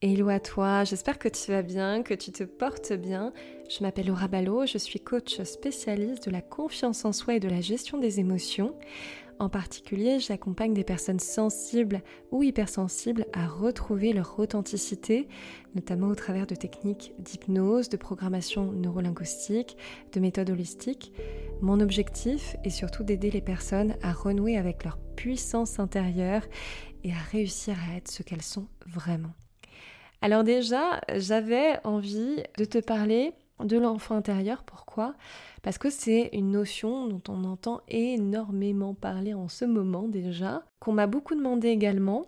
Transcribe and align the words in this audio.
Hello 0.00 0.28
à 0.28 0.38
toi, 0.38 0.84
j'espère 0.84 1.18
que 1.18 1.28
tu 1.28 1.50
vas 1.50 1.62
bien, 1.62 2.04
que 2.04 2.14
tu 2.14 2.30
te 2.30 2.44
portes 2.44 2.92
bien. 2.92 3.32
Je 3.68 3.82
m'appelle 3.82 4.06
Laura 4.06 4.28
Ballot, 4.28 4.64
je 4.64 4.78
suis 4.78 5.00
coach 5.00 5.42
spécialiste 5.42 6.26
de 6.26 6.30
la 6.30 6.40
confiance 6.40 7.04
en 7.04 7.10
soi 7.12 7.34
et 7.34 7.40
de 7.40 7.48
la 7.48 7.60
gestion 7.60 7.98
des 7.98 8.20
émotions. 8.20 8.76
En 9.40 9.48
particulier, 9.48 10.20
j'accompagne 10.20 10.72
des 10.72 10.84
personnes 10.84 11.18
sensibles 11.18 12.00
ou 12.30 12.44
hypersensibles 12.44 13.26
à 13.32 13.48
retrouver 13.48 14.12
leur 14.12 14.38
authenticité, 14.38 15.26
notamment 15.74 16.06
au 16.06 16.14
travers 16.14 16.46
de 16.46 16.54
techniques 16.54 17.12
d'hypnose, 17.18 17.88
de 17.88 17.96
programmation 17.96 18.70
neurolinguistique, 18.70 19.76
de 20.12 20.20
méthodes 20.20 20.50
holistiques. 20.50 21.12
Mon 21.60 21.80
objectif 21.80 22.54
est 22.62 22.70
surtout 22.70 23.02
d'aider 23.02 23.32
les 23.32 23.42
personnes 23.42 23.96
à 24.02 24.12
renouer 24.12 24.56
avec 24.56 24.84
leur 24.84 24.96
puissance 25.16 25.80
intérieure 25.80 26.44
et 27.02 27.10
à 27.10 27.18
réussir 27.32 27.74
à 27.90 27.96
être 27.96 28.08
ce 28.08 28.22
qu'elles 28.22 28.42
sont 28.42 28.68
vraiment. 28.86 29.34
Alors 30.20 30.44
déjà, 30.44 31.00
j'avais 31.14 31.78
envie 31.84 32.42
de 32.56 32.64
te 32.64 32.78
parler 32.78 33.32
de 33.64 33.78
l'enfant 33.78 34.16
intérieur. 34.16 34.62
Pourquoi? 34.64 35.14
Parce 35.62 35.78
que 35.78 35.90
c'est 35.90 36.30
une 36.32 36.50
notion 36.50 37.06
dont 37.06 37.22
on 37.28 37.44
entend 37.44 37.80
énormément 37.88 38.94
parler 38.94 39.34
en 39.34 39.48
ce 39.48 39.64
moment 39.64 40.08
déjà, 40.08 40.64
qu'on 40.80 40.92
m'a 40.92 41.06
beaucoup 41.06 41.34
demandé 41.34 41.68
également. 41.68 42.26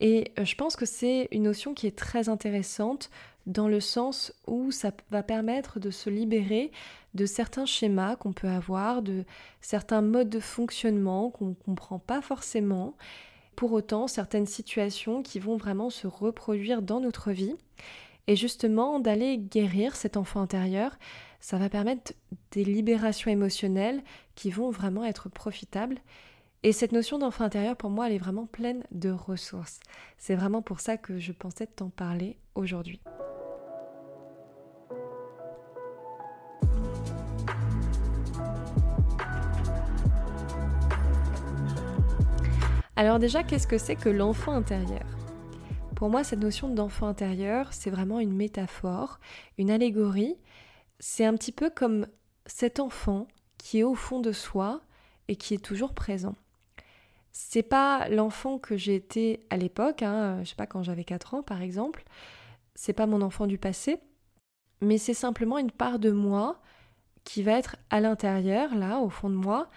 Et 0.00 0.32
euh, 0.38 0.44
je 0.44 0.56
pense 0.56 0.74
que 0.74 0.86
c'est 0.86 1.28
une 1.30 1.44
notion 1.44 1.74
qui 1.74 1.86
est 1.86 1.96
très 1.96 2.28
intéressante 2.28 3.10
dans 3.46 3.68
le 3.68 3.80
sens 3.80 4.32
où 4.46 4.70
ça 4.70 4.92
va 5.10 5.22
permettre 5.22 5.80
de 5.80 5.90
se 5.90 6.10
libérer 6.10 6.70
de 7.14 7.26
certains 7.26 7.66
schémas 7.66 8.16
qu'on 8.16 8.32
peut 8.32 8.48
avoir, 8.48 9.02
de 9.02 9.24
certains 9.60 10.00
modes 10.00 10.30
de 10.30 10.40
fonctionnement 10.40 11.30
qu'on 11.30 11.48
ne 11.48 11.54
comprend 11.54 11.98
pas 11.98 12.20
forcément 12.20 12.96
pour 13.56 13.72
autant 13.72 14.06
certaines 14.06 14.46
situations 14.46 15.22
qui 15.22 15.38
vont 15.38 15.56
vraiment 15.56 15.90
se 15.90 16.06
reproduire 16.06 16.82
dans 16.82 17.00
notre 17.00 17.32
vie. 17.32 17.54
Et 18.26 18.36
justement, 18.36 19.00
d'aller 19.00 19.38
guérir 19.38 19.96
cet 19.96 20.16
enfant 20.16 20.40
intérieur, 20.40 20.96
ça 21.40 21.58
va 21.58 21.68
permettre 21.68 22.12
des 22.52 22.64
libérations 22.64 23.30
émotionnelles 23.30 24.02
qui 24.34 24.50
vont 24.50 24.70
vraiment 24.70 25.04
être 25.04 25.28
profitables. 25.28 25.98
Et 26.62 26.70
cette 26.70 26.92
notion 26.92 27.18
d'enfant 27.18 27.44
intérieur, 27.44 27.76
pour 27.76 27.90
moi, 27.90 28.06
elle 28.06 28.14
est 28.14 28.18
vraiment 28.18 28.46
pleine 28.46 28.84
de 28.92 29.10
ressources. 29.10 29.80
C'est 30.18 30.36
vraiment 30.36 30.62
pour 30.62 30.78
ça 30.78 30.96
que 30.96 31.18
je 31.18 31.32
pensais 31.32 31.66
t'en 31.66 31.90
parler 31.90 32.36
aujourd'hui. 32.54 33.00
Alors 42.94 43.18
déjà, 43.18 43.42
qu'est-ce 43.42 43.66
que 43.66 43.78
c'est 43.78 43.96
que 43.96 44.10
l'enfant 44.10 44.52
intérieur? 44.52 45.06
Pour 45.96 46.10
moi, 46.10 46.24
cette 46.24 46.40
notion 46.40 46.68
d'enfant 46.68 47.06
intérieur, 47.06 47.72
c'est 47.72 47.88
vraiment 47.88 48.20
une 48.20 48.34
métaphore, 48.34 49.18
une 49.56 49.70
allégorie. 49.70 50.36
C'est 50.98 51.24
un 51.24 51.34
petit 51.34 51.52
peu 51.52 51.70
comme 51.70 52.06
cet 52.44 52.80
enfant 52.80 53.28
qui 53.56 53.78
est 53.78 53.82
au 53.82 53.94
fond 53.94 54.20
de 54.20 54.32
soi 54.32 54.82
et 55.28 55.36
qui 55.36 55.54
est 55.54 55.64
toujours 55.64 55.94
présent. 55.94 56.34
C'est 57.30 57.62
pas 57.62 58.10
l'enfant 58.10 58.58
que 58.58 58.76
j'ai 58.76 58.94
été 58.94 59.46
à 59.48 59.56
l'époque, 59.56 60.02
hein, 60.02 60.40
je 60.42 60.50
sais 60.50 60.54
pas 60.54 60.66
quand 60.66 60.82
j'avais 60.82 61.04
4 61.04 61.32
ans 61.32 61.42
par 61.42 61.62
exemple, 61.62 62.04
c'est 62.74 62.92
pas 62.92 63.06
mon 63.06 63.22
enfant 63.22 63.46
du 63.46 63.56
passé, 63.56 64.00
mais 64.82 64.98
c'est 64.98 65.14
simplement 65.14 65.56
une 65.56 65.70
part 65.70 65.98
de 65.98 66.10
moi 66.10 66.60
qui 67.24 67.42
va 67.42 67.52
être 67.52 67.76
à 67.88 68.00
l'intérieur, 68.00 68.74
là, 68.74 68.98
au 68.98 69.08
fond 69.08 69.30
de 69.30 69.34
moi, 69.34 69.70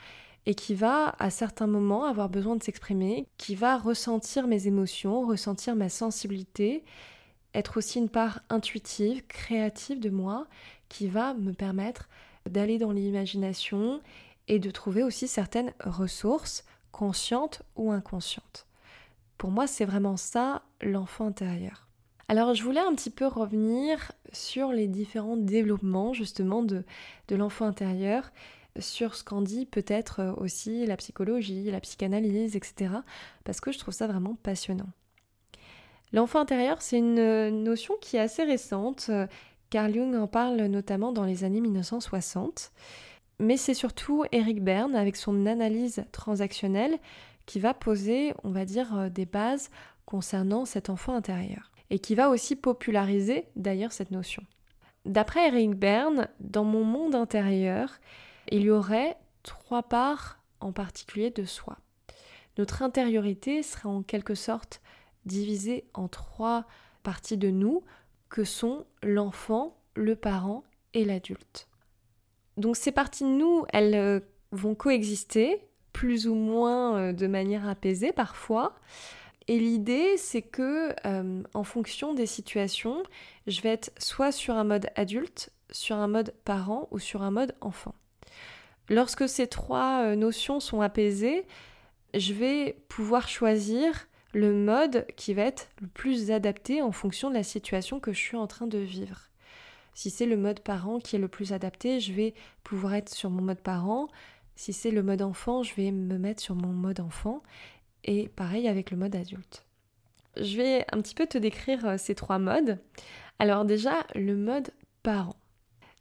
et 0.45 0.55
qui 0.55 0.75
va 0.75 1.15
à 1.19 1.29
certains 1.29 1.67
moments 1.67 2.05
avoir 2.05 2.29
besoin 2.29 2.55
de 2.55 2.63
s'exprimer, 2.63 3.27
qui 3.37 3.55
va 3.55 3.77
ressentir 3.77 4.47
mes 4.47 4.67
émotions, 4.67 5.25
ressentir 5.25 5.75
ma 5.75 5.89
sensibilité, 5.89 6.83
être 7.53 7.77
aussi 7.77 7.99
une 7.99 8.09
part 8.09 8.41
intuitive, 8.49 9.25
créative 9.27 9.99
de 9.99 10.09
moi, 10.09 10.47
qui 10.89 11.07
va 11.07 11.33
me 11.33 11.53
permettre 11.53 12.09
d'aller 12.47 12.77
dans 12.77 12.91
l'imagination 12.91 14.01
et 14.47 14.59
de 14.59 14.69
trouver 14.69 15.03
aussi 15.03 15.27
certaines 15.27 15.73
ressources, 15.83 16.63
conscientes 16.91 17.63
ou 17.75 17.91
inconscientes. 17.91 18.67
Pour 19.37 19.51
moi, 19.51 19.67
c'est 19.67 19.85
vraiment 19.85 20.17
ça 20.17 20.61
l'enfant 20.81 21.27
intérieur. 21.27 21.87
Alors, 22.27 22.53
je 22.53 22.63
voulais 22.63 22.79
un 22.79 22.95
petit 22.95 23.09
peu 23.09 23.27
revenir 23.27 24.11
sur 24.31 24.71
les 24.71 24.87
différents 24.87 25.37
développements 25.37 26.13
justement 26.13 26.63
de, 26.63 26.83
de 27.27 27.35
l'enfant 27.35 27.65
intérieur 27.65 28.31
sur 28.79 29.15
ce 29.15 29.23
qu'en 29.23 29.41
dit 29.41 29.65
peut-être 29.65 30.19
euh, 30.19 30.33
aussi 30.37 30.85
la 30.85 30.97
psychologie, 30.97 31.71
la 31.71 31.79
psychanalyse, 31.79 32.55
etc. 32.55 32.95
Parce 33.43 33.61
que 33.61 33.71
je 33.71 33.79
trouve 33.79 33.93
ça 33.93 34.07
vraiment 34.07 34.35
passionnant. 34.43 34.89
L'enfant 36.13 36.39
intérieur, 36.39 36.81
c'est 36.81 36.97
une 36.97 37.19
euh, 37.19 37.51
notion 37.51 37.95
qui 38.01 38.17
est 38.17 38.21
assez 38.21 38.43
récente. 38.43 39.09
Carl 39.69 39.93
Jung 39.93 40.15
en 40.15 40.27
parle 40.27 40.61
notamment 40.65 41.11
dans 41.11 41.25
les 41.25 41.43
années 41.43 41.61
1960. 41.61 42.71
Mais 43.39 43.57
c'est 43.57 43.73
surtout 43.73 44.23
Eric 44.31 44.63
Berne, 44.63 44.95
avec 44.95 45.15
son 45.15 45.45
analyse 45.45 46.05
transactionnelle, 46.11 46.97
qui 47.45 47.59
va 47.59 47.73
poser, 47.73 48.33
on 48.43 48.51
va 48.51 48.65
dire, 48.65 48.97
euh, 48.97 49.09
des 49.09 49.25
bases 49.25 49.69
concernant 50.05 50.65
cet 50.65 50.89
enfant 50.89 51.15
intérieur. 51.15 51.71
Et 51.89 51.99
qui 51.99 52.15
va 52.15 52.29
aussi 52.29 52.55
populariser 52.55 53.45
d'ailleurs 53.55 53.91
cette 53.91 54.11
notion. 54.11 54.43
D'après 55.05 55.47
Eric 55.47 55.75
Berne, 55.75 56.27
dans 56.39 56.63
mon 56.63 56.83
monde 56.83 57.13
intérieur, 57.13 57.99
il 58.49 58.63
y 58.63 58.69
aurait 58.69 59.17
trois 59.43 59.83
parts 59.83 60.39
en 60.59 60.71
particulier 60.71 61.29
de 61.29 61.45
soi. 61.45 61.77
Notre 62.57 62.81
intériorité 62.81 63.63
serait 63.63 63.89
en 63.89 64.01
quelque 64.01 64.35
sorte 64.35 64.81
divisée 65.25 65.85
en 65.93 66.07
trois 66.07 66.65
parties 67.03 67.37
de 67.37 67.49
nous 67.49 67.83
que 68.29 68.43
sont 68.43 68.85
l'enfant, 69.03 69.77
le 69.95 70.15
parent 70.15 70.63
et 70.93 71.05
l'adulte. 71.05 71.67
Donc 72.57 72.77
ces 72.77 72.91
parties 72.91 73.23
de 73.23 73.29
nous, 73.29 73.65
elles 73.73 73.95
euh, 73.95 74.19
vont 74.51 74.75
coexister, 74.75 75.61
plus 75.93 76.27
ou 76.27 76.35
moins 76.35 76.97
euh, 76.97 77.13
de 77.13 77.27
manière 77.27 77.67
apaisée 77.67 78.11
parfois. 78.11 78.75
Et 79.47 79.59
l'idée, 79.59 80.17
c'est 80.17 80.41
que 80.41 80.93
euh, 81.05 81.43
en 81.53 81.63
fonction 81.63 82.13
des 82.13 82.25
situations, 82.25 83.03
je 83.47 83.61
vais 83.61 83.69
être 83.69 83.91
soit 83.99 84.31
sur 84.31 84.55
un 84.55 84.63
mode 84.63 84.89
adulte, 84.95 85.51
sur 85.71 85.97
un 85.97 86.07
mode 86.07 86.33
parent 86.45 86.87
ou 86.91 86.99
sur 86.99 87.21
un 87.21 87.31
mode 87.31 87.55
enfant. 87.61 87.93
Lorsque 88.89 89.27
ces 89.27 89.47
trois 89.47 90.03
euh, 90.03 90.15
notions 90.15 90.59
sont 90.59 90.81
apaisées, 90.81 91.45
je 92.13 92.33
vais 92.33 92.77
pouvoir 92.87 93.27
choisir 93.27 94.07
le 94.33 94.53
mode 94.53 95.05
qui 95.15 95.33
va 95.33 95.43
être 95.43 95.69
le 95.81 95.87
plus 95.87 96.31
adapté 96.31 96.81
en 96.81 96.91
fonction 96.91 97.29
de 97.29 97.35
la 97.35 97.43
situation 97.43 97.99
que 97.99 98.13
je 98.13 98.19
suis 98.19 98.37
en 98.37 98.47
train 98.47 98.67
de 98.67 98.77
vivre. 98.77 99.29
Si 99.93 100.09
c'est 100.09 100.25
le 100.25 100.35
mode 100.35 100.59
parent 100.59 100.99
qui 100.99 101.15
est 101.15 101.19
le 101.19 101.29
plus 101.29 101.53
adapté, 101.53 102.01
je 102.01 102.11
vais 102.11 102.33
pouvoir 102.63 102.95
être 102.95 103.09
sur 103.09 103.29
mon 103.29 103.41
mode 103.41 103.61
parent. 103.61 104.09
Si 104.55 104.73
c'est 104.73 104.91
le 104.91 105.03
mode 105.03 105.21
enfant, 105.21 105.63
je 105.63 105.73
vais 105.75 105.91
me 105.91 106.17
mettre 106.17 106.43
sur 106.43 106.53
mon 106.53 106.73
mode 106.73 106.99
enfant. 106.99 107.41
Et 108.03 108.27
pareil 108.27 108.67
avec 108.67 108.91
le 108.91 108.97
mode 108.97 109.15
adulte. 109.15 109.65
Je 110.35 110.57
vais 110.57 110.85
un 110.91 111.01
petit 111.01 111.15
peu 111.15 111.25
te 111.27 111.37
décrire 111.37 111.85
euh, 111.85 111.97
ces 111.97 112.13
trois 112.13 112.39
modes. 112.39 112.77
Alors 113.39 113.63
déjà, 113.63 114.05
le 114.15 114.35
mode 114.35 114.71
parent. 115.01 115.37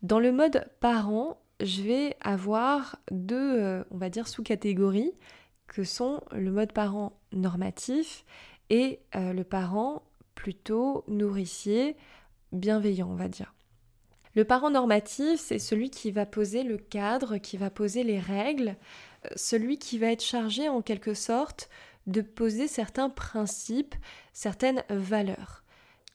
Dans 0.02 0.18
le 0.18 0.32
mode 0.32 0.68
parent, 0.80 1.38
je 1.60 1.82
vais 1.82 2.16
avoir 2.20 2.96
deux, 3.10 3.60
euh, 3.60 3.84
on 3.90 3.98
va 3.98 4.10
dire, 4.10 4.28
sous-catégories 4.28 5.12
que 5.66 5.84
sont 5.84 6.20
le 6.32 6.50
mode 6.50 6.72
parent 6.72 7.18
normatif 7.32 8.24
et 8.70 9.00
euh, 9.14 9.32
le 9.32 9.44
parent 9.44 10.02
plutôt 10.34 11.04
nourricier, 11.08 11.96
bienveillant, 12.52 13.08
on 13.10 13.14
va 13.14 13.28
dire. 13.28 13.54
Le 14.34 14.44
parent 14.44 14.70
normatif, 14.70 15.40
c'est 15.40 15.60
celui 15.60 15.90
qui 15.90 16.10
va 16.10 16.26
poser 16.26 16.64
le 16.64 16.76
cadre, 16.76 17.38
qui 17.38 17.56
va 17.56 17.70
poser 17.70 18.02
les 18.02 18.18
règles, 18.18 18.76
euh, 19.26 19.28
celui 19.36 19.78
qui 19.78 19.98
va 19.98 20.08
être 20.08 20.24
chargé 20.24 20.68
en 20.68 20.82
quelque 20.82 21.14
sorte 21.14 21.68
de 22.06 22.20
poser 22.20 22.68
certains 22.68 23.08
principes, 23.08 23.94
certaines 24.32 24.82
valeurs. 24.90 25.62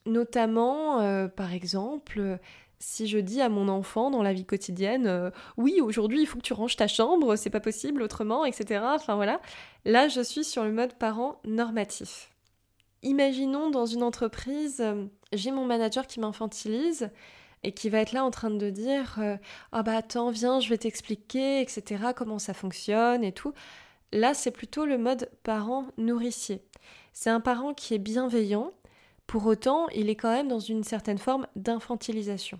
Notamment, 0.06 1.28
par 1.30 1.54
exemple, 1.54 2.40
si 2.80 3.08
je 3.08 3.18
dis 3.18 3.42
à 3.42 3.50
mon 3.50 3.68
enfant 3.68 4.10
dans 4.10 4.24
la 4.24 4.34
vie 4.34 4.46
quotidienne, 4.46 5.08
euh, 5.08 5.32
oui, 5.58 5.82
aujourd'hui 5.82 6.22
il 6.22 6.26
faut 6.26 6.38
que 6.38 6.44
tu 6.44 6.54
ranges 6.54 6.78
ta 6.78 6.88
chambre, 6.88 7.36
c'est 7.36 7.50
pas 7.50 7.60
possible 7.60 8.02
autrement, 8.02 8.46
etc. 8.46 8.82
Enfin 8.84 9.16
voilà, 9.16 9.42
là 9.86 10.08
je 10.08 10.22
suis 10.22 10.44
sur 10.44 10.64
le 10.64 10.72
mode 10.72 10.94
parent 10.94 11.42
normatif. 11.46 12.32
Imaginons 13.04 13.70
dans 13.70 13.86
une 13.86 14.04
entreprise, 14.04 14.82
euh, 14.82 15.06
j'ai 15.34 15.52
mon 15.52 15.66
manager 15.66 16.08
qui 16.08 16.20
m'infantilise 16.20 17.10
et 17.64 17.74
qui 17.74 17.90
va 17.90 18.00
être 18.00 18.14
là 18.14 18.24
en 18.24 18.32
train 18.32 18.50
de 18.50 18.70
dire 18.70 19.18
euh, 19.20 19.38
Ah 19.72 19.84
bah 19.84 19.98
attends, 19.98 20.32
viens, 20.32 20.60
je 20.60 20.70
vais 20.70 20.78
t'expliquer, 20.78 21.62
etc., 21.62 22.12
comment 22.16 22.40
ça 22.40 22.54
fonctionne 22.54 23.24
et 23.24 23.34
tout. 23.34 23.54
Là, 24.12 24.34
c'est 24.34 24.52
plutôt 24.52 24.86
le 24.86 24.98
mode 24.98 25.30
parent 25.44 25.86
nourricier. 25.98 26.64
C'est 27.14 27.30
un 27.30 27.42
parent 27.42 27.74
qui 27.74 27.94
est 27.94 28.00
bienveillant, 28.00 28.72
pour 29.28 29.46
autant, 29.46 29.88
il 29.90 30.10
est 30.10 30.16
quand 30.16 30.32
même 30.32 30.48
dans 30.48 30.60
une 30.60 30.84
certaine 30.84 31.20
forme 31.20 31.46
d'infantilisation. 31.56 32.60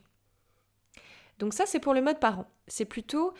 Donc 1.40 1.54
ça, 1.54 1.66
c'est 1.66 1.80
pour 1.80 1.94
le 1.94 2.02
mode 2.02 2.20
parent. 2.20 2.46
C'est 2.68 2.86
plutôt 2.86 3.34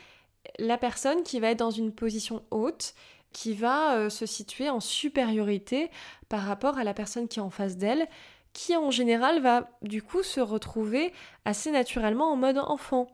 la 0.58 0.78
personne 0.78 1.24
qui 1.24 1.40
va 1.40 1.52
être 1.52 1.60
dans 1.60 1.72
une 1.72 1.94
position 1.94 2.44
haute, 2.52 2.94
qui 3.32 3.54
va 3.54 3.96
euh, 3.96 4.10
se 4.10 4.26
situer 4.26 4.70
en 4.70 4.80
supériorité 4.80 5.92
par 6.30 6.42
rapport 6.42 6.78
à 6.78 6.84
la 6.84 6.94
personne 6.94 7.28
qui 7.28 7.40
est 7.40 7.44
en 7.44 7.52
face 7.52 7.78
d'elle, 7.78 8.08
qui 8.54 8.76
en 8.76 8.92
général 8.92 9.42
va 9.42 9.70
du 9.82 10.02
coup 10.02 10.24
se 10.24 10.40
retrouver 10.40 11.14
assez 11.46 11.72
naturellement 11.72 12.32
en 12.32 12.36
mode 12.36 12.58
enfant. 12.58 13.08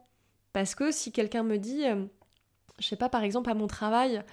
Parce 0.53 0.75
que 0.75 0.91
si 0.91 1.11
quelqu'un 1.11 1.43
me 1.43 1.57
dit, 1.57 1.85
euh, 1.85 2.05
je 2.79 2.87
sais 2.87 2.95
pas, 2.95 3.09
par 3.09 3.23
exemple 3.23 3.49
à 3.49 3.53
mon 3.53 3.67
travail, 3.67 4.23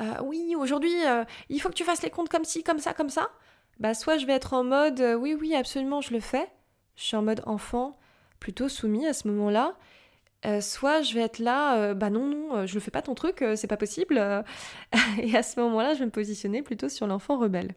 euh, 0.00 0.14
oui, 0.22 0.54
aujourd'hui, 0.56 0.94
euh, 1.06 1.24
il 1.48 1.60
faut 1.60 1.70
que 1.70 1.74
tu 1.74 1.84
fasses 1.84 2.02
les 2.02 2.10
comptes 2.10 2.28
comme 2.28 2.44
ci, 2.44 2.62
comme 2.62 2.78
ça, 2.78 2.92
comme 2.92 3.08
ça, 3.08 3.30
bah 3.78 3.94
soit 3.94 4.18
je 4.18 4.26
vais 4.26 4.34
être 4.34 4.52
en 4.52 4.62
mode, 4.62 5.00
oui, 5.18 5.34
oui, 5.34 5.54
absolument, 5.54 6.02
je 6.02 6.12
le 6.12 6.20
fais. 6.20 6.50
Je 6.96 7.04
suis 7.04 7.16
en 7.16 7.22
mode 7.22 7.42
enfant, 7.46 7.98
plutôt 8.40 8.68
soumis 8.68 9.06
à 9.06 9.14
ce 9.14 9.26
moment-là. 9.28 9.74
Soit 10.60 11.02
je 11.02 11.14
vais 11.14 11.20
être 11.20 11.38
là, 11.38 11.94
bah 11.94 12.10
non, 12.10 12.26
non, 12.26 12.66
je 12.66 12.74
le 12.74 12.80
fais 12.80 12.90
pas 12.90 13.02
ton 13.02 13.14
truc, 13.14 13.44
c'est 13.56 13.66
pas 13.66 13.76
possible. 13.76 14.18
et 15.22 15.36
à 15.36 15.42
ce 15.42 15.60
moment-là, 15.60 15.94
je 15.94 16.00
vais 16.00 16.06
me 16.06 16.10
positionner 16.10 16.62
plutôt 16.62 16.88
sur 16.88 17.06
l'enfant 17.06 17.38
rebelle. 17.38 17.74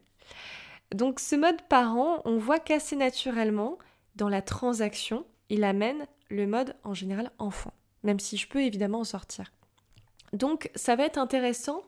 Donc 0.94 1.20
ce 1.20 1.36
mode 1.36 1.62
parent, 1.64 2.22
on 2.26 2.38
voit 2.38 2.60
qu'assez 2.60 2.96
naturellement, 2.96 3.78
dans 4.16 4.30
la 4.30 4.42
transaction, 4.42 5.26
il 5.50 5.64
amène 5.64 6.06
le 6.30 6.48
mode 6.48 6.76
en 6.84 6.94
général 6.94 7.32
enfant, 7.40 7.74
même 8.04 8.20
si 8.20 8.38
je 8.38 8.48
peux 8.48 8.62
évidemment 8.62 9.00
en 9.00 9.04
sortir. 9.04 9.52
Donc 10.34 10.70
ça 10.76 10.96
va 10.96 11.06
être 11.06 11.18
intéressant 11.18 11.84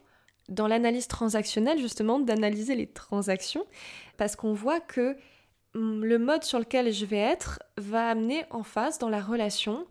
dans 0.50 0.68
l'analyse 0.68 1.08
transactionnelle 1.08 1.80
justement 1.80 2.20
d'analyser 2.20 2.76
les 2.76 2.88
transactions 2.88 3.66
parce 4.18 4.36
qu'on 4.36 4.54
voit 4.54 4.80
que 4.80 5.18
mm, 5.74 6.04
le 6.04 6.20
mode 6.20 6.44
sur 6.44 6.60
lequel 6.60 6.94
je 6.94 7.06
vais 7.06 7.18
être 7.18 7.62
va 7.78 8.10
amener 8.10 8.46
en 8.52 8.64
face 8.64 9.00
dans 9.00 9.10
la 9.10 9.22
relation 9.22 9.88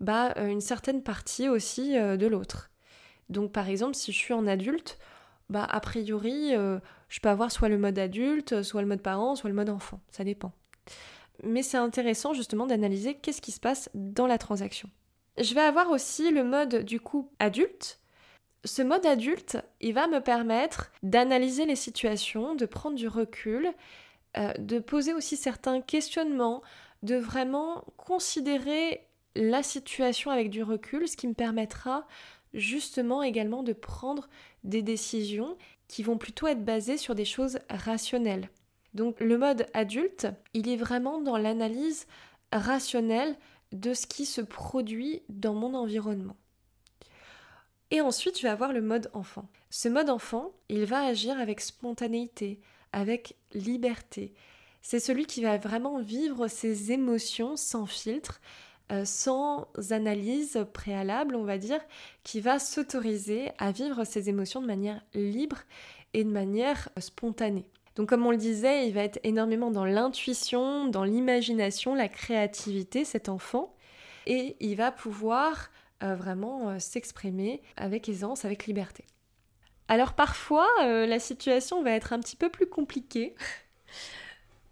bah, 0.00 0.34
euh, 0.36 0.46
une 0.46 0.60
certaine 0.60 1.02
partie 1.02 1.48
aussi 1.48 1.96
euh, 1.96 2.16
de 2.16 2.26
l'autre. 2.26 2.70
Donc 3.28 3.52
par 3.52 3.68
exemple 3.68 3.94
si 3.94 4.12
je 4.12 4.18
suis 4.18 4.34
en 4.34 4.46
adulte, 4.46 4.98
bah 5.48 5.64
a 5.64 5.80
priori 5.80 6.54
euh, 6.54 6.78
je 7.08 7.20
peux 7.20 7.28
avoir 7.28 7.50
soit 7.50 7.68
le 7.68 7.78
mode 7.78 7.98
adulte, 7.98 8.62
soit 8.62 8.82
le 8.82 8.88
mode 8.88 9.02
parent, 9.02 9.34
soit 9.34 9.48
le 9.48 9.56
mode 9.56 9.70
enfant, 9.70 10.00
ça 10.10 10.24
dépend. 10.24 10.52
Mais 11.42 11.62
c'est 11.62 11.78
intéressant 11.78 12.32
justement 12.32 12.66
d'analyser 12.66 13.14
qu'est-ce 13.14 13.40
qui 13.40 13.52
se 13.52 13.60
passe 13.60 13.88
dans 13.94 14.26
la 14.26 14.38
transaction. 14.38 14.88
Je 15.38 15.54
vais 15.54 15.62
avoir 15.62 15.90
aussi 15.90 16.30
le 16.30 16.44
mode 16.44 16.84
du 16.84 17.00
coup 17.00 17.30
adulte. 17.38 18.00
Ce 18.64 18.82
mode 18.82 19.04
adulte, 19.04 19.58
il 19.80 19.94
va 19.94 20.06
me 20.06 20.20
permettre 20.20 20.92
d'analyser 21.02 21.66
les 21.66 21.76
situations, 21.76 22.54
de 22.54 22.66
prendre 22.66 22.96
du 22.96 23.08
recul, 23.08 23.72
de 24.58 24.78
poser 24.78 25.12
aussi 25.12 25.36
certains 25.36 25.80
questionnements, 25.80 26.62
de 27.02 27.16
vraiment 27.16 27.84
considérer 27.96 29.06
la 29.34 29.62
situation 29.62 30.30
avec 30.30 30.50
du 30.50 30.62
recul, 30.62 31.08
ce 31.08 31.16
qui 31.16 31.28
me 31.28 31.34
permettra 31.34 32.06
justement 32.52 33.22
également 33.22 33.62
de 33.62 33.72
prendre 33.72 34.28
des 34.62 34.82
décisions 34.82 35.56
qui 35.88 36.02
vont 36.02 36.18
plutôt 36.18 36.46
être 36.46 36.64
basées 36.64 36.96
sur 36.96 37.14
des 37.14 37.24
choses 37.24 37.58
rationnelles. 37.68 38.48
Donc 38.94 39.20
le 39.20 39.36
mode 39.36 39.66
adulte, 39.74 40.28
il 40.54 40.68
est 40.68 40.76
vraiment 40.76 41.20
dans 41.20 41.36
l'analyse 41.36 42.06
rationnelle 42.52 43.36
de 43.72 43.92
ce 43.92 44.06
qui 44.06 44.24
se 44.24 44.40
produit 44.40 45.22
dans 45.28 45.54
mon 45.54 45.74
environnement. 45.74 46.36
Et 47.90 48.00
ensuite, 48.00 48.38
je 48.38 48.42
vais 48.42 48.48
avoir 48.48 48.72
le 48.72 48.80
mode 48.80 49.10
enfant. 49.12 49.48
Ce 49.70 49.88
mode 49.88 50.10
enfant, 50.10 50.52
il 50.68 50.84
va 50.84 51.04
agir 51.04 51.38
avec 51.38 51.60
spontanéité, 51.60 52.60
avec 52.92 53.36
liberté. 53.52 54.32
C'est 54.82 55.00
celui 55.00 55.26
qui 55.26 55.42
va 55.42 55.58
vraiment 55.58 56.00
vivre 56.00 56.48
ses 56.48 56.92
émotions 56.92 57.56
sans 57.56 57.86
filtre, 57.86 58.40
euh, 58.92 59.04
sans 59.06 59.66
analyse 59.90 60.66
préalable, 60.74 61.36
on 61.36 61.44
va 61.44 61.56
dire, 61.56 61.80
qui 62.22 62.40
va 62.40 62.58
s'autoriser 62.58 63.50
à 63.58 63.72
vivre 63.72 64.04
ses 64.04 64.28
émotions 64.28 64.60
de 64.60 64.66
manière 64.66 65.00
libre 65.14 65.56
et 66.12 66.22
de 66.22 66.28
manière 66.28 66.90
spontanée. 66.98 67.64
Donc 67.96 68.10
comme 68.10 68.26
on 68.26 68.30
le 68.30 68.36
disait, 68.36 68.86
il 68.86 68.92
va 68.92 69.02
être 69.02 69.18
énormément 69.22 69.70
dans 69.70 69.86
l'intuition, 69.86 70.86
dans 70.86 71.04
l'imagination, 71.04 71.94
la 71.94 72.08
créativité, 72.08 73.06
cet 73.06 73.30
enfant, 73.30 73.74
et 74.26 74.56
il 74.60 74.76
va 74.76 74.92
pouvoir 74.92 75.70
euh, 76.02 76.14
vraiment 76.14 76.68
euh, 76.68 76.78
s'exprimer 76.78 77.62
avec 77.76 78.08
aisance, 78.08 78.44
avec 78.44 78.66
liberté. 78.66 79.06
Alors 79.88 80.12
parfois, 80.14 80.66
la 80.80 81.18
situation 81.18 81.82
va 81.82 81.90
être 81.90 82.14
un 82.14 82.18
petit 82.18 82.36
peu 82.36 82.48
plus 82.48 82.66
compliquée. 82.66 83.34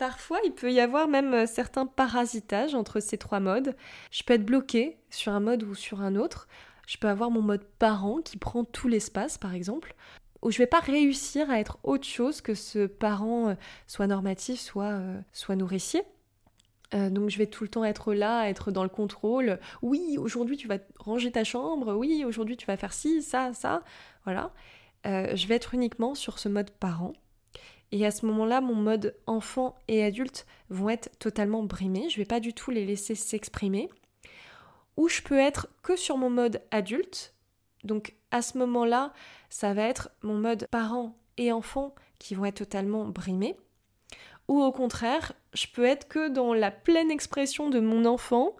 Parfois, 0.03 0.41
il 0.45 0.51
peut 0.51 0.73
y 0.73 0.81
avoir 0.81 1.07
même 1.07 1.33
euh, 1.33 1.47
certains 1.47 1.87
parasitages 1.87 2.75
entre 2.75 2.99
ces 2.99 3.19
trois 3.19 3.39
modes. 3.39 3.77
Je 4.11 4.25
peux 4.25 4.35
être 4.35 4.45
bloqué 4.45 4.99
sur 5.11 5.31
un 5.31 5.39
mode 5.39 5.63
ou 5.63 5.77
sur 5.77 6.01
un 6.01 6.17
autre. 6.17 6.49
Je 6.89 6.99
peux 6.99 7.07
avoir 7.07 7.31
mon 7.31 7.41
mode 7.41 7.65
parent 7.79 8.21
qui 8.21 8.37
prend 8.37 8.65
tout 8.65 8.89
l'espace, 8.89 9.39
par 9.39 9.55
exemple, 9.55 9.95
où 10.43 10.51
je 10.51 10.59
vais 10.59 10.67
pas 10.67 10.81
réussir 10.81 11.49
à 11.53 11.61
être 11.61 11.79
autre 11.85 12.05
chose 12.05 12.41
que 12.41 12.55
ce 12.55 12.87
parent, 12.87 13.51
euh, 13.51 13.55
soit 13.87 14.09
normatif, 14.09 14.59
soit, 14.59 14.91
euh, 14.91 15.21
soit 15.33 15.55
nourricier. 15.55 16.03
donc 16.93 17.31
je 17.31 17.39
vais 17.39 17.47
tout 17.47 17.63
le 17.63 17.71
temps 17.71 17.85
être 17.85 18.13
là, 18.13 18.49
être 18.49 18.73
dans 18.73 18.83
le 18.83 18.89
contrôle. 18.89 19.61
Oui, 19.83 20.17
aujourd'hui 20.19 20.57
tu 20.57 20.67
vas 20.67 20.79
ranger 20.99 21.31
ta 21.31 21.45
chambre. 21.45 21.95
Oui, 21.95 22.25
aujourd'hui 22.27 22.57
tu 22.57 22.67
vas 22.67 22.77
faire 22.77 22.93
ci, 22.93 23.23
ça, 23.23 23.53
ça. 23.55 23.85
Voilà. 24.25 24.51
je 25.05 25.47
vais 25.47 25.55
être 25.55 25.75
uniquement 25.75 26.17
sur 26.17 26.41
ce 26.41 26.49
mode 26.49 26.73
parent. 26.73 27.13
Et 27.93 28.07
à 28.07 28.11
ce 28.11 28.25
moment-là, 28.27 28.63
mon 28.63 28.75
mode 28.75 29.15
enfant 29.27 29.77
et 29.87 30.03
adulte 30.03 30.47
vont 30.71 30.89
être 30.89 31.11
totalement 31.19 31.63
brimés. 31.63 32.09
Je 32.09 32.19
ne 32.19 32.23
vais 32.23 32.29
pas 32.29 32.41
du 32.41 32.55
tout 32.55 32.71
les 32.71 32.87
laisser 32.87 33.15
s'exprimer. 33.15 33.91
Ou 34.97 35.09
je 35.09 35.21
peux 35.23 35.39
être 35.39 35.69
que 35.83 35.95
sur 35.95 36.17
mon 36.17 36.31
mode 36.31 36.63
adulte. 36.71 37.35
Donc 37.85 38.15
à 38.31 38.41
ce 38.41 38.57
moment-là, 38.59 39.13
ça 39.51 39.75
va 39.75 39.83
être 39.83 40.11
mon 40.23 40.35
mode 40.35 40.67
parent 40.71 41.15
et 41.37 41.53
enfant 41.53 41.95
qui 42.19 42.35
vont 42.35 42.47
être 42.47 42.59
totalement 42.59 43.05
brimés. 43.07 43.57
Ou 44.49 44.63
au 44.63 44.73
contraire, 44.73 45.33
je 45.53 45.67
peux 45.67 45.85
être 45.85 46.09
que 46.09 46.29
dans 46.29 46.55
la 46.55 46.71
pleine 46.71 47.11
expression 47.11 47.69
de 47.69 47.81
mon 47.81 48.07
enfant 48.07 48.57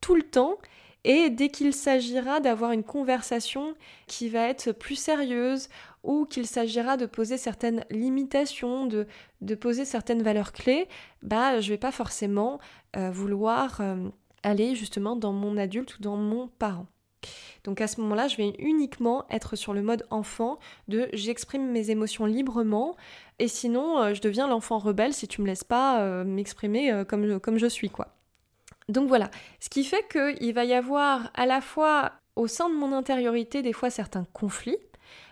tout 0.00 0.14
le 0.14 0.22
temps 0.22 0.58
et 1.04 1.30
dès 1.30 1.48
qu'il 1.48 1.72
s'agira 1.72 2.40
d'avoir 2.40 2.72
une 2.72 2.82
conversation 2.82 3.74
qui 4.06 4.28
va 4.28 4.48
être 4.48 4.72
plus 4.72 4.96
sérieuse 4.96 5.68
ou 6.06 6.24
qu'il 6.24 6.46
s'agira 6.46 6.96
de 6.96 7.04
poser 7.04 7.36
certaines 7.36 7.84
limitations, 7.90 8.86
de, 8.86 9.06
de, 9.42 9.54
poser 9.54 9.84
certaines 9.84 10.22
valeurs 10.22 10.52
clés, 10.52 10.88
bah 11.22 11.60
je 11.60 11.70
vais 11.70 11.78
pas 11.78 11.92
forcément 11.92 12.58
euh, 12.96 13.10
vouloir 13.10 13.80
euh, 13.80 14.08
aller 14.42 14.74
justement 14.74 15.16
dans 15.16 15.32
mon 15.32 15.58
adulte 15.58 15.98
ou 15.98 16.02
dans 16.02 16.16
mon 16.16 16.48
parent. 16.48 16.86
Donc 17.64 17.80
à 17.80 17.88
ce 17.88 18.00
moment-là, 18.00 18.28
je 18.28 18.36
vais 18.36 18.54
uniquement 18.60 19.26
être 19.28 19.56
sur 19.56 19.74
le 19.74 19.82
mode 19.82 20.06
enfant 20.10 20.60
de 20.86 21.08
j'exprime 21.12 21.68
mes 21.72 21.90
émotions 21.90 22.24
librement 22.24 22.94
et 23.40 23.48
sinon 23.48 23.98
euh, 23.98 24.14
je 24.14 24.22
deviens 24.22 24.46
l'enfant 24.46 24.78
rebelle 24.78 25.12
si 25.12 25.26
tu 25.26 25.42
me 25.42 25.46
laisses 25.46 25.64
pas 25.64 26.24
m'exprimer 26.24 27.02
comme, 27.08 27.40
comme 27.40 27.58
je 27.58 27.66
suis 27.66 27.90
quoi. 27.90 28.14
Donc 28.88 29.08
voilà, 29.08 29.32
ce 29.58 29.68
qui 29.68 29.82
fait 29.82 30.06
qu'il 30.08 30.54
va 30.54 30.64
y 30.64 30.72
avoir 30.72 31.30
à 31.34 31.46
la 31.46 31.60
fois 31.60 32.12
au 32.36 32.46
sein 32.46 32.68
de 32.68 32.74
mon 32.74 32.92
intériorité 32.92 33.62
des 33.62 33.72
fois 33.72 33.90
certains 33.90 34.26
conflits, 34.32 34.78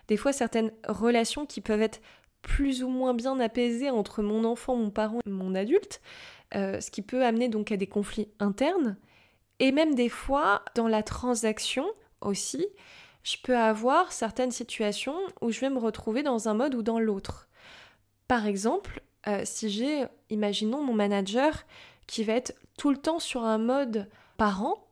des 0.08 0.16
fois 0.16 0.32
certaines 0.32 0.72
relations 0.86 1.46
qui 1.46 1.60
peuvent 1.60 1.82
être 1.82 2.00
plus 2.42 2.82
ou 2.82 2.88
moins 2.88 3.14
bien 3.14 3.40
apaisées 3.40 3.90
entre 3.90 4.22
mon 4.22 4.44
enfant, 4.44 4.76
mon 4.76 4.90
parent 4.90 5.20
et 5.26 5.30
mon 5.30 5.54
adulte, 5.54 6.00
euh, 6.54 6.80
ce 6.80 6.90
qui 6.90 7.02
peut 7.02 7.24
amener 7.24 7.48
donc 7.48 7.72
à 7.72 7.76
des 7.76 7.86
conflits 7.86 8.28
internes, 8.38 8.96
et 9.58 9.72
même 9.72 9.94
des 9.94 10.08
fois 10.08 10.62
dans 10.74 10.88
la 10.88 11.02
transaction 11.02 11.86
aussi, 12.20 12.66
je 13.22 13.36
peux 13.42 13.56
avoir 13.56 14.12
certaines 14.12 14.50
situations 14.50 15.16
où 15.40 15.50
je 15.50 15.60
vais 15.60 15.70
me 15.70 15.78
retrouver 15.78 16.22
dans 16.22 16.48
un 16.48 16.54
mode 16.54 16.74
ou 16.74 16.82
dans 16.82 17.00
l'autre. 17.00 17.48
Par 18.28 18.46
exemple, 18.46 19.00
euh, 19.26 19.42
si 19.44 19.70
j'ai, 19.70 20.04
imaginons 20.28 20.82
mon 20.82 20.92
manager 20.92 21.64
qui 22.06 22.24
va 22.24 22.34
être 22.34 22.54
tout 22.76 22.90
le 22.90 22.98
temps 22.98 23.18
sur 23.18 23.42
un 23.42 23.58
mode 23.58 24.08
parent, 24.36 24.83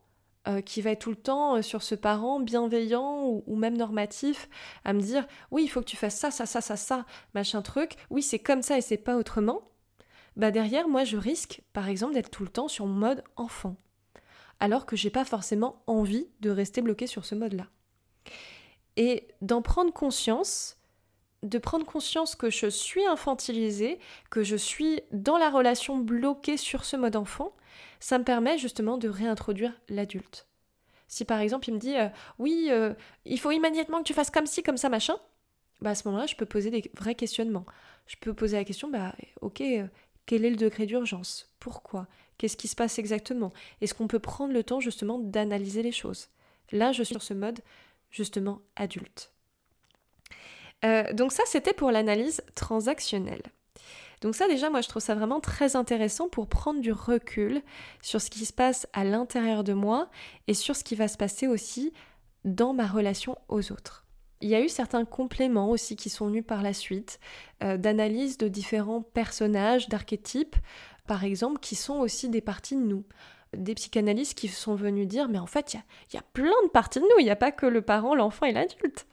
euh, 0.47 0.61
qui 0.61 0.81
va 0.81 0.91
être 0.91 0.99
tout 0.99 1.09
le 1.09 1.15
temps 1.15 1.55
euh, 1.55 1.61
sur 1.61 1.81
ce 1.83 1.95
parent 1.95 2.41
bienveillant 2.41 3.41
ou, 3.45 3.55
même 3.55 3.77
normatif, 3.77 4.49
à 4.83 4.91
me 4.91 4.99
dire 4.99 5.25
oui, 5.51 5.63
il 5.63 5.69
faut 5.69 5.79
que 5.79 5.85
tu 5.85 5.95
fasses 5.95 6.17
ça, 6.17 6.31
ça, 6.31 6.45
ça, 6.45 6.59
ça, 6.59 6.75
ça, 6.75 7.05
machin 7.33 7.61
truc, 7.61 7.95
oui, 8.09 8.21
c'est 8.21 8.39
comme 8.39 8.61
ça 8.61 8.77
et 8.77 8.81
c'est 8.81 8.97
pas 8.97 9.15
autrement, 9.15 9.61
bah 10.35 10.51
derrière, 10.51 10.87
moi, 10.89 11.03
je 11.03 11.15
risque, 11.15 11.61
par 11.71 11.87
exemple, 11.87 12.13
d'être 12.13 12.29
tout 12.29 12.43
le 12.43 12.49
temps 12.49 12.67
sur 12.67 12.87
mode 12.87 13.23
enfant, 13.35 13.77
alors 14.59 14.85
que 14.85 14.95
j'ai 14.95 15.09
pas 15.09 15.25
forcément 15.25 15.81
envie 15.87 16.27
de 16.41 16.49
rester 16.49 16.81
bloqué 16.81 17.07
sur 17.07 17.23
ce 17.23 17.35
mode-là. 17.35 17.67
Et 18.97 19.27
d'en 19.41 19.61
prendre 19.61 19.93
conscience, 19.93 20.77
de 21.43 21.57
prendre 21.57 21.85
conscience 21.85 22.35
que 22.35 22.49
je 22.49 22.67
suis 22.67 23.05
infantilisée, 23.05 23.99
que 24.29 24.43
je 24.43 24.55
suis 24.55 25.01
dans 25.11 25.37
la 25.37 25.49
relation 25.49 25.97
bloquée 25.97 26.57
sur 26.57 26.83
ce 26.83 26.97
mode 26.97 27.15
enfant, 27.15 27.53
ça 28.03 28.19
me 28.19 28.25
permet 28.25 28.57
justement 28.57 28.97
de 28.97 29.07
réintroduire 29.07 29.71
l'adulte. 29.87 30.45
Si 31.07 31.23
par 31.23 31.39
exemple 31.39 31.69
il 31.69 31.75
me 31.75 31.79
dit 31.79 31.95
euh, 31.95 32.09
oui, 32.37 32.67
euh, 32.69 32.93
il 33.23 33.39
faut 33.39 33.51
immédiatement 33.51 33.99
que 33.99 34.03
tu 34.03 34.13
fasses 34.13 34.29
comme 34.29 34.45
ci, 34.45 34.61
comme 34.61 34.75
ça, 34.75 34.89
machin, 34.89 35.15
bah 35.79 35.91
à 35.91 35.95
ce 35.95 36.05
moment-là, 36.09 36.25
je 36.25 36.35
peux 36.35 36.45
poser 36.45 36.69
des 36.69 36.91
vrais 36.97 37.15
questionnements. 37.15 37.65
Je 38.07 38.17
peux 38.17 38.33
poser 38.33 38.57
la 38.57 38.65
question, 38.65 38.89
bah 38.89 39.15
ok, 39.39 39.61
euh, 39.61 39.87
quel 40.25 40.43
est 40.43 40.49
le 40.49 40.57
degré 40.57 40.85
d'urgence? 40.85 41.55
Pourquoi? 41.61 42.07
Qu'est-ce 42.37 42.57
qui 42.57 42.67
se 42.67 42.75
passe 42.75 42.99
exactement? 42.99 43.53
Est-ce 43.79 43.93
qu'on 43.93 44.07
peut 44.07 44.19
prendre 44.19 44.51
le 44.53 44.65
temps 44.65 44.81
justement 44.81 45.17
d'analyser 45.17 45.81
les 45.81 45.93
choses? 45.93 46.27
Là, 46.73 46.91
je 46.91 47.03
suis 47.03 47.13
sur 47.13 47.23
ce 47.23 47.33
mode 47.33 47.61
justement 48.11 48.59
adulte. 48.75 49.31
donc 51.13 51.31
ça, 51.31 51.43
c'était 51.45 51.73
pour 51.73 51.89
l'analyse 51.89 52.43
transactionnelle. 52.53 53.43
Donc 54.23 54.35
ça 54.35 54.47
déjà, 54.47 54.69
moi 54.69 54.79
je 54.79 54.87
trouve 54.87 55.01
ça 55.01 55.15
vraiment 55.15 55.41
très 55.41 55.75
intéressant 55.75 56.29
pour 56.29 56.47
prendre 56.47 56.79
du 56.79 56.93
recul 56.93 57.61
sur 58.01 58.21
ce 58.21 58.29
qui 58.29 58.45
se 58.45 58.53
passe 58.53 58.87
à 58.93 59.03
l'intérieur 59.03 59.65
de 59.65 59.73
moi 59.73 60.09
et 60.47 60.53
sur 60.53 60.77
ce 60.77 60.83
qui 60.85 60.95
va 60.95 61.09
se 61.09 61.17
passer 61.17 61.45
aussi 61.45 61.91
dans 62.45 62.73
ma 62.73 62.87
relation 62.87 63.37
aux 63.49 63.73
autres. 63.73 64.05
Il 64.39 64.47
y 64.47 64.55
a 64.55 64.61
eu 64.61 64.69
certains 64.69 65.03
compléments 65.03 65.69
aussi 65.69 65.97
qui 65.97 66.09
sont 66.09 66.27
venus 66.27 66.45
par 66.47 66.63
la 66.63 66.73
suite, 66.73 67.19
euh, 67.63 67.75
d'analyse 67.75 68.37
de 68.37 68.47
différents 68.47 69.01
personnages, 69.01 69.89
d'archétypes, 69.89 70.55
par 71.05 71.25
exemple, 71.25 71.59
qui 71.59 71.75
sont 71.75 71.95
aussi 71.95 72.29
des 72.29 72.41
parties 72.41 72.77
de 72.77 72.81
nous. 72.81 73.03
Des 73.55 73.75
psychanalystes 73.75 74.37
qui 74.37 74.47
sont 74.47 74.75
venus 74.75 75.07
dire, 75.07 75.29
mais 75.29 75.39
en 75.39 75.45
fait, 75.45 75.73
il 75.73 75.79
y, 76.13 76.15
y 76.15 76.19
a, 76.19 76.23
plein 76.33 76.51
de 76.65 76.69
parties 76.69 76.99
de 76.99 77.05
nous, 77.05 77.19
il 77.19 77.23
n'y 77.23 77.31
a 77.31 77.35
pas 77.35 77.51
que 77.51 77.65
le 77.65 77.81
parent, 77.81 78.15
l'enfant 78.15 78.45
et 78.45 78.51
l'adulte. 78.51 79.05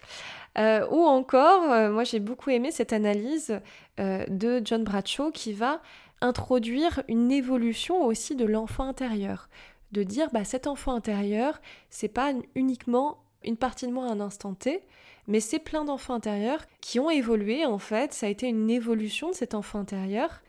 Euh, 0.59 0.87
ou 0.91 1.05
encore, 1.05 1.71
euh, 1.71 1.91
moi 1.91 2.05
j'ai 2.05 2.19
beaucoup 2.19 2.51
aimé 2.51 2.71
cette 2.73 2.93
analyse 2.93 3.61
euh, 4.01 4.25
de 4.29 4.61
John 4.65 4.83
Bradshaw 4.83 5.31
qui 5.31 5.53
va 5.53 5.81
introduire 6.21 7.03
une 7.09 7.31
évolution 7.31 8.05
aussi 8.05 8.35
de 8.35 8.45
l'enfant 8.45 8.85
intérieur. 8.85 9.49
De 9.93 10.03
dire, 10.03 10.29
bah, 10.33 10.45
cet 10.45 10.67
enfant 10.67 10.95
intérieur, 10.95 11.61
c'est 11.89 12.09
pas 12.09 12.33
uniquement 12.55 13.19
une 13.43 13.57
partie 13.57 13.87
de 13.87 13.93
moi 13.93 14.07
à 14.07 14.11
un 14.11 14.21
instant 14.21 14.55
T, 14.55 14.83
mais 15.27 15.41
c'est 15.41 15.59
plein 15.59 15.85
d'enfants 15.85 16.15
intérieurs 16.15 16.65
qui 16.81 17.01
ont 17.01 17.11
évolué 17.11 17.65
en 17.65 17.79
fait, 17.79 18.13
ça 18.13 18.27
a 18.27 18.29
été 18.29 18.49
une 18.49 18.71
évolution 18.71 19.31
de 19.31 19.35
cet 19.35 19.55
enfant 19.55 19.79
intérieur. 19.81 20.43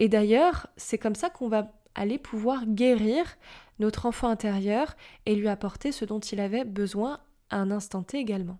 Et 0.00 0.08
d'ailleurs, 0.08 0.68
c'est 0.76 0.98
comme 0.98 1.14
ça 1.14 1.30
qu'on 1.30 1.48
va 1.48 1.72
aller 1.98 2.18
pouvoir 2.18 2.66
guérir 2.66 3.36
notre 3.78 4.06
enfant 4.06 4.28
intérieur 4.28 4.96
et 5.26 5.34
lui 5.34 5.48
apporter 5.48 5.92
ce 5.92 6.04
dont 6.04 6.20
il 6.20 6.40
avait 6.40 6.64
besoin 6.64 7.20
à 7.50 7.58
un 7.58 7.70
instant 7.70 8.02
T 8.02 8.18
également. 8.18 8.58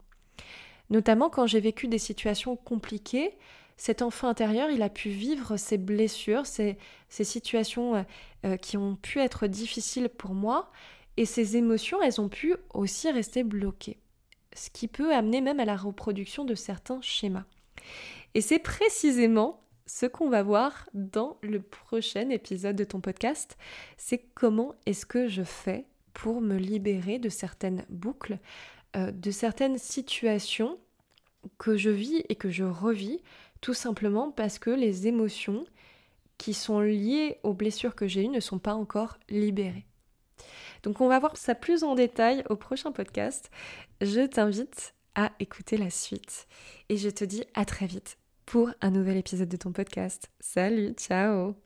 Notamment 0.90 1.30
quand 1.30 1.46
j'ai 1.46 1.60
vécu 1.60 1.88
des 1.88 1.98
situations 1.98 2.56
compliquées, 2.56 3.36
cet 3.76 4.02
enfant 4.02 4.28
intérieur, 4.28 4.70
il 4.70 4.82
a 4.82 4.88
pu 4.88 5.08
vivre 5.08 5.56
ses 5.56 5.78
blessures, 5.78 6.46
ces, 6.46 6.76
situations 7.08 7.94
euh, 7.94 8.02
euh, 8.44 8.56
qui 8.56 8.76
ont 8.76 8.96
pu 8.96 9.20
être 9.20 9.46
difficiles 9.46 10.08
pour 10.08 10.34
moi, 10.34 10.70
et 11.16 11.24
ces 11.24 11.56
émotions, 11.56 12.02
elles 12.02 12.20
ont 12.20 12.28
pu 12.28 12.54
aussi 12.74 13.10
rester 13.10 13.44
bloquées. 13.44 13.98
Ce 14.52 14.70
qui 14.70 14.88
peut 14.88 15.14
amener 15.14 15.40
même 15.40 15.60
à 15.60 15.64
la 15.64 15.76
reproduction 15.76 16.44
de 16.44 16.54
certains 16.54 17.00
schémas. 17.02 17.44
Et 18.34 18.40
c'est 18.40 18.58
précisément 18.58 19.60
ce 19.88 20.06
qu'on 20.06 20.28
va 20.28 20.42
voir 20.42 20.88
dans 20.92 21.38
le 21.42 21.60
prochain 21.60 22.28
épisode 22.28 22.76
de 22.76 22.84
ton 22.84 23.00
podcast, 23.00 23.56
c'est 23.96 24.18
comment 24.34 24.74
est-ce 24.86 25.06
que 25.06 25.28
je 25.28 25.42
fais 25.42 25.86
pour 26.12 26.40
me 26.42 26.56
libérer 26.56 27.18
de 27.18 27.30
certaines 27.30 27.86
boucles, 27.88 28.38
euh, 28.96 29.10
de 29.10 29.30
certaines 29.30 29.78
situations 29.78 30.78
que 31.56 31.76
je 31.76 31.88
vis 31.88 32.22
et 32.28 32.36
que 32.36 32.50
je 32.50 32.64
revis, 32.64 33.22
tout 33.62 33.72
simplement 33.74 34.30
parce 34.30 34.58
que 34.58 34.70
les 34.70 35.06
émotions 35.06 35.64
qui 36.36 36.52
sont 36.52 36.80
liées 36.80 37.38
aux 37.42 37.54
blessures 37.54 37.94
que 37.94 38.06
j'ai 38.06 38.24
eues 38.24 38.28
ne 38.28 38.40
sont 38.40 38.58
pas 38.58 38.74
encore 38.74 39.18
libérées. 39.30 39.86
Donc 40.82 41.00
on 41.00 41.08
va 41.08 41.18
voir 41.18 41.36
ça 41.36 41.54
plus 41.54 41.82
en 41.82 41.94
détail 41.94 42.44
au 42.50 42.56
prochain 42.56 42.92
podcast. 42.92 43.50
Je 44.02 44.26
t'invite 44.26 44.94
à 45.14 45.32
écouter 45.40 45.78
la 45.78 45.90
suite 45.90 46.46
et 46.90 46.98
je 46.98 47.08
te 47.08 47.24
dis 47.24 47.44
à 47.54 47.64
très 47.64 47.86
vite 47.86 48.18
pour 48.48 48.70
un 48.80 48.90
nouvel 48.90 49.18
épisode 49.18 49.48
de 49.48 49.58
ton 49.58 49.72
podcast. 49.72 50.30
Salut, 50.40 50.94
ciao 50.94 51.54